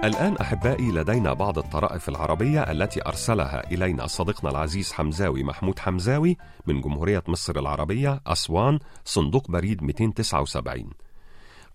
الآن 0.04 0.37
أحبائي 0.37 0.92
لدينا 0.92 1.33
بعض 1.33 1.59
الطرائف 1.59 2.09
العربية 2.09 2.61
التي 2.61 3.07
أرسلها 3.07 3.71
إلينا 3.73 4.07
صديقنا 4.07 4.50
العزيز 4.50 4.92
حمزاوي 4.92 5.42
محمود 5.42 5.78
حمزاوي 5.78 6.37
من 6.66 6.80
جمهورية 6.80 7.23
مصر 7.28 7.59
العربية 7.59 8.21
أسوان 8.26 8.78
صندوق 9.04 9.50
بريد 9.50 9.83
279 9.83 10.90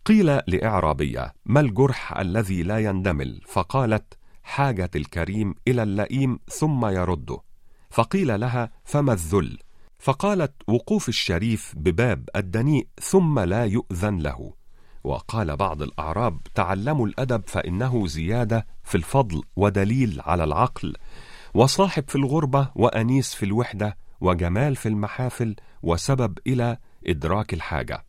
قيل 0.06 0.26
لإعرابية 0.48 1.34
ما 1.46 1.60
الجرح 1.60 2.18
الذي 2.18 2.64
لا 2.64 2.80
يندمل؟ 2.80 3.42
فقالت 3.48 4.14
حاجة 4.44 4.90
الكريم 4.96 5.56
إلى 5.68 5.84
اللئيم 5.84 6.40
ثم 6.48 6.86
يرده. 6.86 7.38
فقيل 7.90 8.40
لها 8.40 8.72
فما 8.84 9.14
الذل؟ 9.14 9.58
فقالت 10.00 10.54
وقوف 10.68 11.10
الشريف 11.10 11.74
بباب 11.78 12.30
الدنيء 12.36 12.88
ثم 13.02 13.40
لا 13.40 13.66
يؤذن 13.66 14.18
له. 14.18 14.65
وقال 15.06 15.56
بعض 15.56 15.82
الأعراب 15.82 16.40
تعلموا 16.56 17.08
الأدب 17.08 17.44
فإنه 17.48 18.08
زيادة 18.08 18.68
في 18.84 18.96
الفضل 18.96 19.42
ودليل 19.56 20.22
على 20.26 20.44
العقل 20.44 20.94
وصاحب 21.54 22.04
في 22.08 22.16
الغربة 22.16 22.70
وأنيس 22.76 23.34
في 23.34 23.46
الوحدة 23.46 23.98
وجمال 24.22 24.76
في 24.76 24.90
المحافل 24.90 25.56
وسبب 25.84 26.38
إلى 26.48 26.78
إدراك 27.08 27.54
الحاجة. 27.54 28.06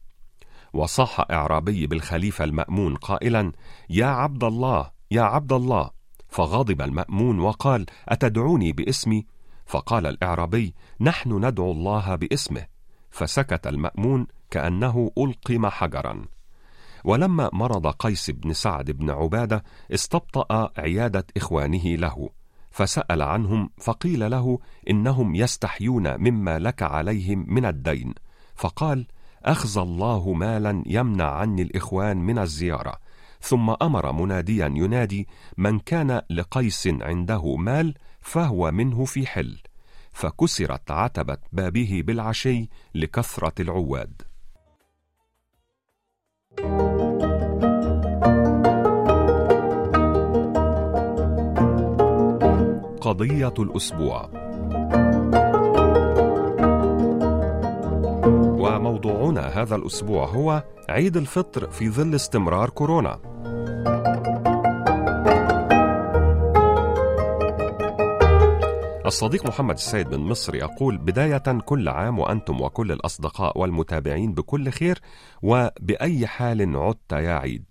وصح 0.72 1.26
إعرابي 1.30 1.86
بالخليفة 1.86 2.44
المأمون 2.44 2.94
قائلا 2.94 3.52
يا 3.90 4.06
عبد 4.06 4.44
الله 4.44 4.90
يا 5.10 5.22
عبد 5.22 5.52
الله. 5.52 5.90
فغضب 6.28 6.82
المأمون 6.82 7.40
وقال 7.40 7.86
أتدعوني 8.08 8.72
باسمي؟ 8.72 9.26
فقال 9.66 10.06
الإعرابي 10.06 10.74
نحن 11.00 11.44
ندعو 11.44 11.72
الله 11.72 12.14
باسمه. 12.14 12.66
فسكت 13.10 13.66
المأمون 13.66 14.26
كأنه 14.50 15.10
ألقم 15.18 15.66
حجرا. 15.66 16.35
ولما 17.04 17.50
مرض 17.52 17.86
قيس 17.86 18.30
بن 18.30 18.52
سعد 18.52 18.90
بن 18.90 19.10
عبادة 19.10 19.64
استبطأ 19.92 20.70
عيادة 20.78 21.26
إخوانه 21.36 21.86
له 21.86 22.28
فسأل 22.76 23.22
عنهم 23.22 23.70
فقيل 23.78 24.30
له 24.30 24.58
إنهم 24.90 25.34
يستحيون 25.34 26.16
مما 26.20 26.58
لك 26.58 26.82
عليهم 26.82 27.46
من 27.48 27.64
الدين. 27.64 28.14
فقال 28.54 29.06
أخزى 29.44 29.80
الله 29.80 30.32
مالا 30.32 30.82
يمنع 30.86 31.30
عني 31.30 31.62
الإخوان 31.62 32.16
من 32.16 32.38
الزيارة. 32.38 32.98
ثم 33.40 33.74
أمر 33.82 34.12
مناديا 34.12 34.72
ينادي 34.74 35.28
من 35.58 35.78
كان 35.78 36.22
لقيس 36.30 36.88
عنده 37.00 37.56
مال 37.56 37.94
فهو 38.20 38.70
منه 38.70 39.04
في 39.04 39.26
حل. 39.26 39.58
فكسرت 40.12 40.90
عتبة 40.90 41.38
بابه 41.52 42.02
بالعشي 42.06 42.68
لكثرة 42.94 43.62
العواد. 43.62 44.22
قضية 53.16 53.54
الأسبوع. 53.58 54.30
وموضوعنا 58.60 59.40
هذا 59.40 59.76
الأسبوع 59.76 60.26
هو 60.26 60.62
عيد 60.88 61.16
الفطر 61.16 61.70
في 61.70 61.90
ظل 61.90 62.14
استمرار 62.14 62.70
كورونا. 62.70 63.18
الصديق 69.06 69.46
محمد 69.46 69.74
السيد 69.74 70.14
من 70.14 70.20
مصر 70.20 70.54
يقول 70.54 70.98
بداية 70.98 71.60
كل 71.64 71.88
عام 71.88 72.18
وأنتم 72.18 72.60
وكل 72.60 72.92
الأصدقاء 72.92 73.58
والمتابعين 73.58 74.34
بكل 74.34 74.70
خير 74.70 75.00
وبأي 75.42 76.26
حال 76.26 76.76
عدت 76.76 77.12
يا 77.12 77.32
عيد. 77.32 77.64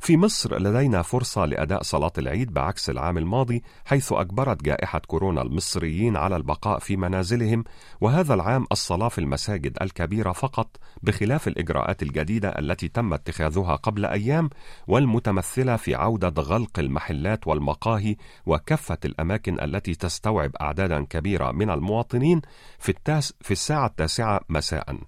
في 0.00 0.16
مصر 0.16 0.58
لدينا 0.58 1.02
فرصة 1.02 1.44
لأداء 1.44 1.82
صلاة 1.82 2.12
العيد 2.18 2.52
بعكس 2.52 2.90
العام 2.90 3.18
الماضي 3.18 3.62
حيث 3.84 4.12
أجبرت 4.12 4.62
جائحة 4.62 4.98
كورونا 4.98 5.42
المصريين 5.42 6.16
على 6.16 6.36
البقاء 6.36 6.78
في 6.78 6.96
منازلهم 6.96 7.64
وهذا 8.00 8.34
العام 8.34 8.66
الصلاة 8.72 9.08
في 9.08 9.18
المساجد 9.18 9.78
الكبيرة 9.82 10.32
فقط 10.32 10.76
بخلاف 11.02 11.48
الإجراءات 11.48 12.02
الجديدة 12.02 12.48
التي 12.48 12.88
تم 12.88 13.14
اتخاذها 13.14 13.76
قبل 13.76 14.04
أيام 14.04 14.50
والمتمثلة 14.86 15.76
في 15.76 15.94
عودة 15.94 16.42
غلق 16.42 16.78
المحلات 16.78 17.46
والمقاهي 17.46 18.16
وكافة 18.46 18.98
الأماكن 19.04 19.60
التي 19.60 19.94
تستوعب 19.94 20.56
أعدادا 20.60 21.04
كبيرة 21.04 21.52
من 21.52 21.70
المواطنين 21.70 22.40
في, 22.78 22.88
التاس 22.88 23.34
في 23.40 23.50
الساعة 23.50 23.86
التاسعة 23.86 24.40
مساءً. 24.48 24.98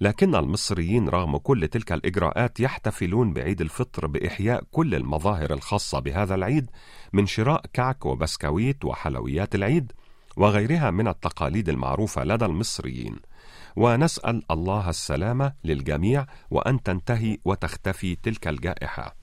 لكن 0.00 0.34
المصريين 0.34 1.08
رغم 1.08 1.36
كل 1.36 1.68
تلك 1.68 1.92
الإجراءات 1.92 2.60
يحتفلون 2.60 3.32
بعيد 3.32 3.60
الفطر 3.60 4.06
بإحياء 4.06 4.64
كل 4.70 4.94
المظاهر 4.94 5.52
الخاصة 5.52 5.98
بهذا 5.98 6.34
العيد 6.34 6.70
من 7.12 7.26
شراء 7.26 7.62
كعك 7.72 8.06
وبسكويت 8.06 8.84
وحلويات 8.84 9.54
العيد 9.54 9.92
وغيرها 10.36 10.90
من 10.90 11.08
التقاليد 11.08 11.68
المعروفة 11.68 12.24
لدى 12.24 12.44
المصريين. 12.44 13.16
ونسأل 13.76 14.42
الله 14.50 14.90
السلامة 14.90 15.52
للجميع 15.64 16.26
وأن 16.50 16.82
تنتهي 16.82 17.38
وتختفي 17.44 18.14
تلك 18.14 18.48
الجائحة. 18.48 19.16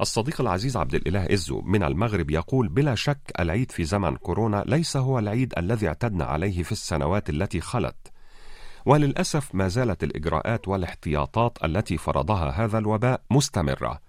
الصديق 0.00 0.40
العزيز 0.40 0.76
عبد 0.76 0.94
الإله 0.94 1.32
إزو 1.34 1.60
من 1.60 1.82
المغرب 1.82 2.30
يقول 2.30 2.68
بلا 2.68 2.94
شك 2.94 3.32
العيد 3.40 3.70
في 3.70 3.84
زمن 3.84 4.16
كورونا 4.16 4.64
ليس 4.66 4.96
هو 4.96 5.18
العيد 5.18 5.54
الذي 5.58 5.88
اعتدنا 5.88 6.24
عليه 6.24 6.62
في 6.62 6.72
السنوات 6.72 7.30
التي 7.30 7.60
خلت. 7.60 8.11
وللأسف 8.86 9.54
ما 9.54 9.68
زالت 9.68 10.04
الإجراءات 10.04 10.68
والاحتياطات 10.68 11.58
التي 11.64 11.98
فرضها 11.98 12.50
هذا 12.50 12.78
الوباء 12.78 13.22
مستمرة 13.30 14.00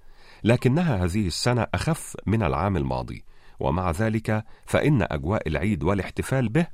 لكنها 0.44 1.04
هذه 1.04 1.28
السنة 1.28 1.68
أخف 1.74 2.16
من 2.26 2.44
العام 2.44 2.78
الماضي 2.78 3.24
ومع 3.60 3.92
ذلك 3.92 4.46
فإن 4.66 5.02
أجواء 5.02 5.48
العيد 5.48 5.84
والاحتفال 5.84 6.50
به 6.50 6.68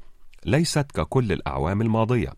ليست 0.46 0.92
ككل 0.92 1.32
الأعوام 1.32 1.82
الماضية. 1.82 2.34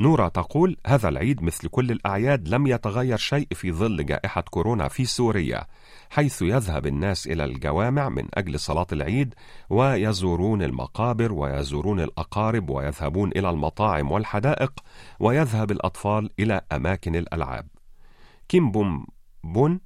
نورا 0.00 0.28
تقول 0.28 0.76
هذا 0.86 1.08
العيد 1.08 1.42
مثل 1.42 1.68
كل 1.68 1.90
الأعياد 1.90 2.48
لم 2.48 2.66
يتغير 2.66 3.16
شيء 3.16 3.46
في 3.54 3.72
ظل 3.72 4.06
جائحة 4.06 4.40
كورونا 4.40 4.88
في 4.88 5.04
سوريا 5.04 5.66
حيث 6.10 6.42
يذهب 6.42 6.86
الناس 6.86 7.26
إلى 7.26 7.44
الجوامع 7.44 8.08
من 8.08 8.28
أجل 8.34 8.60
صلاة 8.60 8.86
العيد 8.92 9.34
ويزورون 9.70 10.62
المقابر 10.62 11.32
ويزورون 11.32 12.00
الأقارب 12.00 12.70
ويذهبون 12.70 13.30
إلى 13.36 13.50
المطاعم 13.50 14.12
والحدائق 14.12 14.72
ويذهب 15.20 15.70
الأطفال 15.70 16.30
إلى 16.38 16.60
أماكن 16.72 17.16
الألعاب. 17.16 17.66
كيم 18.48 18.70
بوم 18.70 19.06
بون 19.44 19.80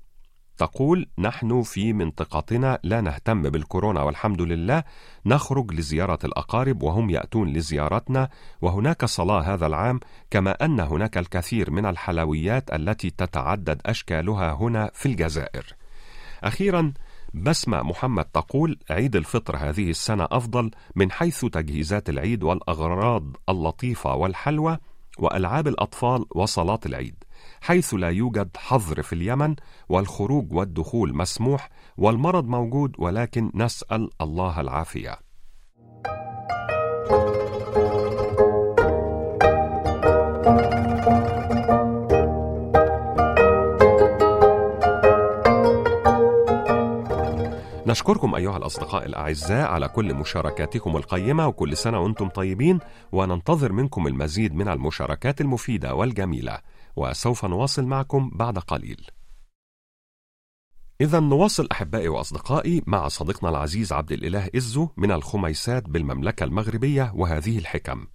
تقول 0.58 1.06
نحن 1.18 1.62
في 1.62 1.92
منطقتنا 1.92 2.78
لا 2.82 3.00
نهتم 3.00 3.42
بالكورونا 3.42 4.02
والحمد 4.02 4.42
لله 4.42 4.84
نخرج 5.26 5.74
لزيارة 5.74 6.18
الأقارب 6.24 6.82
وهم 6.82 7.10
يأتون 7.10 7.48
لزيارتنا 7.52 8.28
وهناك 8.62 9.04
صلاة 9.04 9.40
هذا 9.40 9.66
العام 9.66 10.00
كما 10.30 10.64
أن 10.64 10.80
هناك 10.80 11.18
الكثير 11.18 11.70
من 11.70 11.86
الحلويات 11.86 12.74
التي 12.74 13.10
تتعدد 13.10 13.80
أشكالها 13.86 14.52
هنا 14.52 14.90
في 14.94 15.06
الجزائر. 15.06 15.76
أخيرا 16.44 16.92
بسمة 17.34 17.82
محمد 17.82 18.24
تقول 18.24 18.78
عيد 18.90 19.16
الفطر 19.16 19.56
هذه 19.56 19.90
السنة 19.90 20.28
أفضل 20.30 20.70
من 20.96 21.10
حيث 21.10 21.44
تجهيزات 21.44 22.08
العيد 22.08 22.42
والأغراض 22.42 23.36
اللطيفة 23.48 24.14
والحلوى 24.14 24.78
وألعاب 25.18 25.68
الأطفال 25.68 26.24
وصلاة 26.34 26.80
العيد. 26.86 27.24
حيث 27.64 27.94
لا 27.94 28.08
يوجد 28.10 28.48
حظر 28.56 29.02
في 29.02 29.12
اليمن 29.12 29.54
والخروج 29.88 30.52
والدخول 30.52 31.16
مسموح 31.16 31.68
والمرض 31.96 32.44
موجود 32.44 32.94
ولكن 32.98 33.50
نسأل 33.54 34.10
الله 34.20 34.60
العافية. 34.60 35.18
نشكركم 47.86 48.34
أيها 48.34 48.56
الأصدقاء 48.56 49.06
الأعزاء 49.06 49.66
على 49.70 49.88
كل 49.88 50.14
مشاركاتكم 50.14 50.96
القيمة 50.96 51.46
وكل 51.46 51.76
سنة 51.76 52.00
وأنتم 52.00 52.28
طيبين 52.28 52.78
وننتظر 53.12 53.72
منكم 53.72 54.06
المزيد 54.06 54.54
من 54.54 54.68
المشاركات 54.68 55.40
المفيدة 55.40 55.94
والجميلة 55.94 56.58
وسوف 56.96 57.44
نواصل 57.44 57.84
معكم 57.84 58.30
بعد 58.34 58.58
قليل. 58.58 59.06
إذا 61.00 61.20
نواصل 61.20 61.68
أحبائي 61.72 62.08
وأصدقائي 62.08 62.82
مع 62.86 63.08
صديقنا 63.08 63.50
العزيز 63.50 63.92
عبد 63.92 64.12
الإله 64.12 64.50
إزو 64.56 64.88
من 64.96 65.12
الخميسات 65.12 65.88
بالمملكة 65.88 66.44
المغربية 66.44 67.12
وهذه 67.14 67.58
الحكم. 67.58 68.06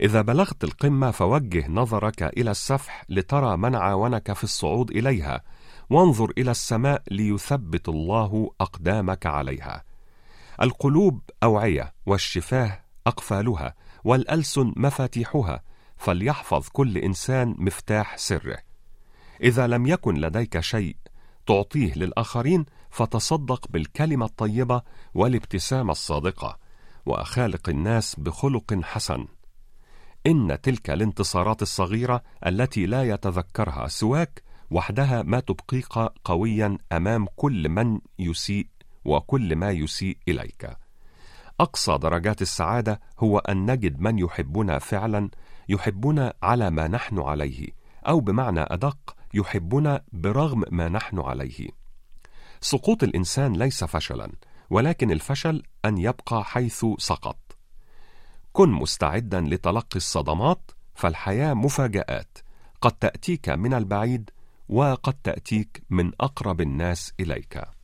إذا 0.00 0.22
بلغت 0.22 0.64
القمة 0.64 1.10
فوجه 1.10 1.68
نظرك 1.68 2.22
إلى 2.22 2.50
السفح 2.50 3.04
لترى 3.08 3.56
من 3.56 3.74
عاونك 3.74 4.32
في 4.32 4.44
الصعود 4.44 4.90
إليها، 4.90 5.42
وانظر 5.90 6.32
إلى 6.38 6.50
السماء 6.50 7.02
ليثبت 7.10 7.88
الله 7.88 8.50
أقدامك 8.60 9.26
عليها. 9.26 9.84
القلوب 10.62 11.20
أوعية، 11.42 11.94
والشفاه 12.06 12.84
أقفالها، 13.06 13.74
والألسن 14.04 14.72
مفاتيحها، 14.76 15.62
فليحفظ 15.96 16.68
كل 16.72 16.98
إنسان 16.98 17.54
مفتاح 17.58 18.18
سره. 18.18 18.58
إذا 19.42 19.66
لم 19.66 19.86
يكن 19.86 20.14
لديك 20.14 20.60
شيء 20.60 20.96
تعطيه 21.46 21.92
للآخرين 21.94 22.64
فتصدق 22.90 23.68
بالكلمة 23.70 24.26
الطيبة 24.26 24.82
والابتسامة 25.14 25.92
الصادقة 25.92 26.58
واخالق 27.06 27.68
الناس 27.68 28.14
بخلق 28.18 28.80
حسن. 28.82 29.26
إن 30.26 30.58
تلك 30.62 30.90
الانتصارات 30.90 31.62
الصغيرة 31.62 32.22
التي 32.46 32.86
لا 32.86 33.02
يتذكرها 33.02 33.88
سواك 33.88 34.42
وحدها 34.70 35.22
ما 35.22 35.40
تبقيك 35.40 35.92
قويا 36.24 36.78
أمام 36.92 37.26
كل 37.36 37.68
من 37.68 38.00
يسيء 38.18 38.66
وكل 39.04 39.56
ما 39.56 39.70
يسيء 39.70 40.18
إليك. 40.28 40.76
أقصى 41.60 41.98
درجات 41.98 42.42
السعادة 42.42 43.00
هو 43.18 43.38
أن 43.38 43.70
نجد 43.70 44.00
من 44.00 44.18
يحبنا 44.18 44.78
فعلا 44.78 45.30
يحبنا 45.68 46.34
على 46.42 46.70
ما 46.70 46.88
نحن 46.88 47.18
عليه 47.18 47.68
أو 48.08 48.20
بمعنى 48.20 48.60
أدق 48.60 49.16
يحبنا 49.34 50.02
برغم 50.12 50.64
ما 50.70 50.88
نحن 50.88 51.20
عليه. 51.20 51.68
سقوط 52.60 53.02
الإنسان 53.02 53.52
ليس 53.52 53.84
فشلا 53.84 54.32
ولكن 54.70 55.10
الفشل 55.10 55.62
أن 55.84 55.98
يبقى 55.98 56.44
حيث 56.44 56.86
سقط. 56.98 57.38
كن 58.52 58.68
مستعدا 58.68 59.40
لتلقي 59.40 59.96
الصدمات 59.96 60.70
فالحياة 60.94 61.54
مفاجآت. 61.54 62.38
قد 62.80 62.92
تأتيك 62.92 63.48
من 63.48 63.74
البعيد 63.74 64.30
وقد 64.68 65.14
تأتيك 65.14 65.82
من 65.90 66.12
أقرب 66.20 66.60
الناس 66.60 67.12
إليك. 67.20 67.75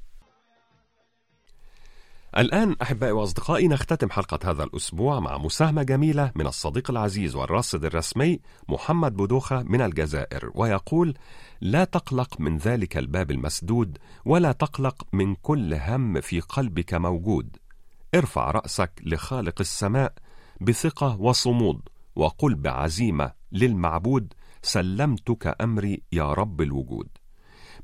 الآن 2.38 2.77
أحبائي 2.83 3.12
وأصدقائي 3.12 3.68
نختتم 3.68 4.11
حلقة 4.11 4.51
هذا 4.51 4.64
الأسبوع 4.64 5.21
مع 5.21 5.38
مساهمة 5.38 5.83
جميلة 5.83 6.33
من 6.35 6.47
الصديق 6.47 6.90
العزيز 6.90 7.35
والراصد 7.35 7.85
الرسمي 7.85 8.40
محمد 8.68 9.16
بودوخة 9.16 9.62
من 9.62 9.81
الجزائر 9.81 10.51
ويقول: 10.55 11.14
لا 11.61 11.85
تقلق 11.85 12.40
من 12.40 12.57
ذلك 12.57 12.97
الباب 12.97 13.31
المسدود 13.31 13.99
ولا 14.25 14.53
تقلق 14.53 15.07
من 15.12 15.35
كل 15.35 15.75
هم 15.75 16.21
في 16.21 16.40
قلبك 16.40 16.95
موجود. 16.95 17.57
ارفع 18.14 18.51
رأسك 18.51 19.03
لخالق 19.07 19.61
السماء 19.61 20.12
بثقة 20.61 21.21
وصمود 21.21 21.81
وقل 22.16 22.55
بعزيمة 22.55 23.33
للمعبود 23.53 24.35
سلمتك 24.62 25.62
أمري 25.62 26.03
يا 26.12 26.33
رب 26.33 26.61
الوجود. 26.61 27.09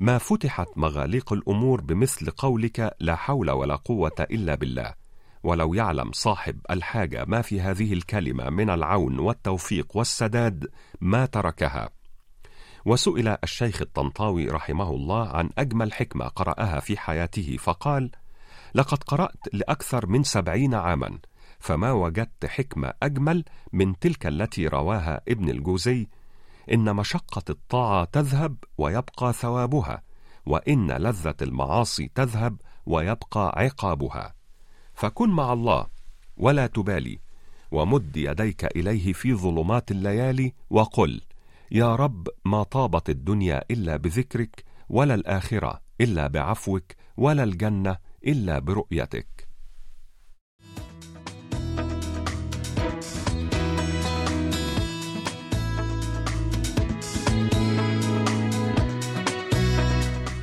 ما 0.01 0.19
فتحت 0.19 0.69
مغاليق 0.77 1.33
الأمور 1.33 1.81
بمثل 1.81 2.31
قولك 2.31 2.97
لا 3.01 3.17
حول 3.17 3.51
ولا 3.51 3.77
قوة 3.77 4.15
إلا 4.21 4.55
بالله. 4.55 4.95
ولو 5.43 5.75
يعلم 5.75 6.13
صاحب 6.13 6.61
الحاجة 6.71 7.25
ما 7.25 7.43
في 7.43 7.61
هذه 7.61 7.93
الكلمة 7.93 8.51
من 8.51 8.71
العون 8.71 9.19
والتوفيق 9.19 9.97
والسداد 9.97 10.71
ما 11.01 11.27
تركها. 11.27 11.89
وسئل 12.85 13.37
الشيخ 13.45 13.83
الطنطاوي 13.83 14.47
رحمه 14.47 14.91
الله 14.91 15.29
عن 15.29 15.51
أجمل 15.59 15.93
حكمة 15.93 16.29
قرأها 16.29 16.81
في 16.81 16.99
حياته 16.99 17.57
فقال 17.61 18.11
لقد 18.75 19.03
قرأت 19.03 19.55
لأكثر 19.55 20.07
من 20.07 20.23
سبعين 20.23 20.75
عاما 20.75 21.19
فما 21.59 21.93
وجدت 21.93 22.47
حكمة 22.47 22.93
أجمل 23.03 23.45
من 23.73 23.99
تلك 23.99 24.27
التي 24.27 24.69
رواها 24.69 25.21
ابن 25.29 25.49
الجوزي 25.49 26.09
إن 26.73 26.97
مشقة 26.97 27.43
الطاعة 27.51 28.05
تذهب 28.05 28.57
ويبقى 28.79 29.33
ثوابها 29.33 30.03
وإن 30.47 30.91
لذة 30.91 31.35
المعاصي 31.43 32.11
تذهب 32.15 32.57
ويبقى 32.87 33.53
عقابها. 33.57 34.35
فكن 34.95 35.29
مع 35.29 35.53
الله 35.53 35.87
ولا 36.37 36.67
تبالي 36.67 37.19
ومد 37.71 38.17
يديك 38.17 38.65
إليه 38.77 39.13
في 39.13 39.35
ظلمات 39.35 39.91
الليالي 39.91 40.55
وقل 40.71 41.21
يا 41.71 41.95
رب 41.97 42.29
ما 42.45 42.63
طابت 42.63 43.11
الدنيا 43.11 43.65
إلا 43.71 43.97
بذكرك 43.97 44.65
ولا 44.89 45.15
الآخرة 45.15 45.81
إلا 46.01 46.27
بعفوك 46.27 46.93
ولا 47.17 47.43
الجنة 47.45 47.97
إلا 48.27 48.59
برؤيتك. 48.59 49.38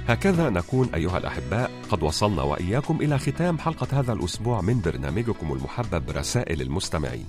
هكذا 0.08 0.50
نكون 0.50 0.89
أيها 0.96 1.18
الأحباء 1.18 1.72
قد 1.89 2.04
وصلنا 2.04 2.41
وإياكم 2.41 3.02
إلى 3.02 3.20
ختام 3.20 3.58
حلقة 3.58 4.00
هذا 4.00 4.13
الأسبوع 4.13 4.62
من 4.62 4.82
برنامجكم 4.82 5.54
المحبب 5.54 6.10
رسائل 6.10 6.62
المستمعين. 6.62 7.26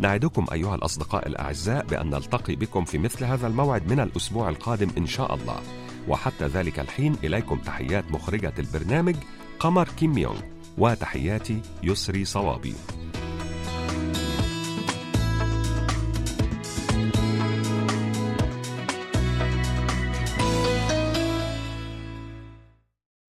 نعدكم 0.00 0.46
أيها 0.52 0.74
الأصدقاء 0.74 1.28
الأعزاء 1.28 1.86
بأن 1.86 2.10
نلتقي 2.10 2.56
بكم 2.56 2.84
في 2.84 2.98
مثل 2.98 3.24
هذا 3.24 3.46
الموعد 3.46 3.92
من 3.92 4.00
الأسبوع 4.00 4.48
القادم 4.48 4.90
إن 4.98 5.06
شاء 5.06 5.34
الله. 5.34 5.60
وحتى 6.08 6.46
ذلك 6.46 6.80
الحين 6.80 7.16
إليكم 7.24 7.58
تحيات 7.58 8.12
مخرجة 8.12 8.52
البرنامج 8.58 9.16
قمر 9.60 9.88
كيم 9.88 10.18
يونغ 10.18 10.40
وتحياتي 10.78 11.60
يسري 11.82 12.24
صوابي. 12.24 12.74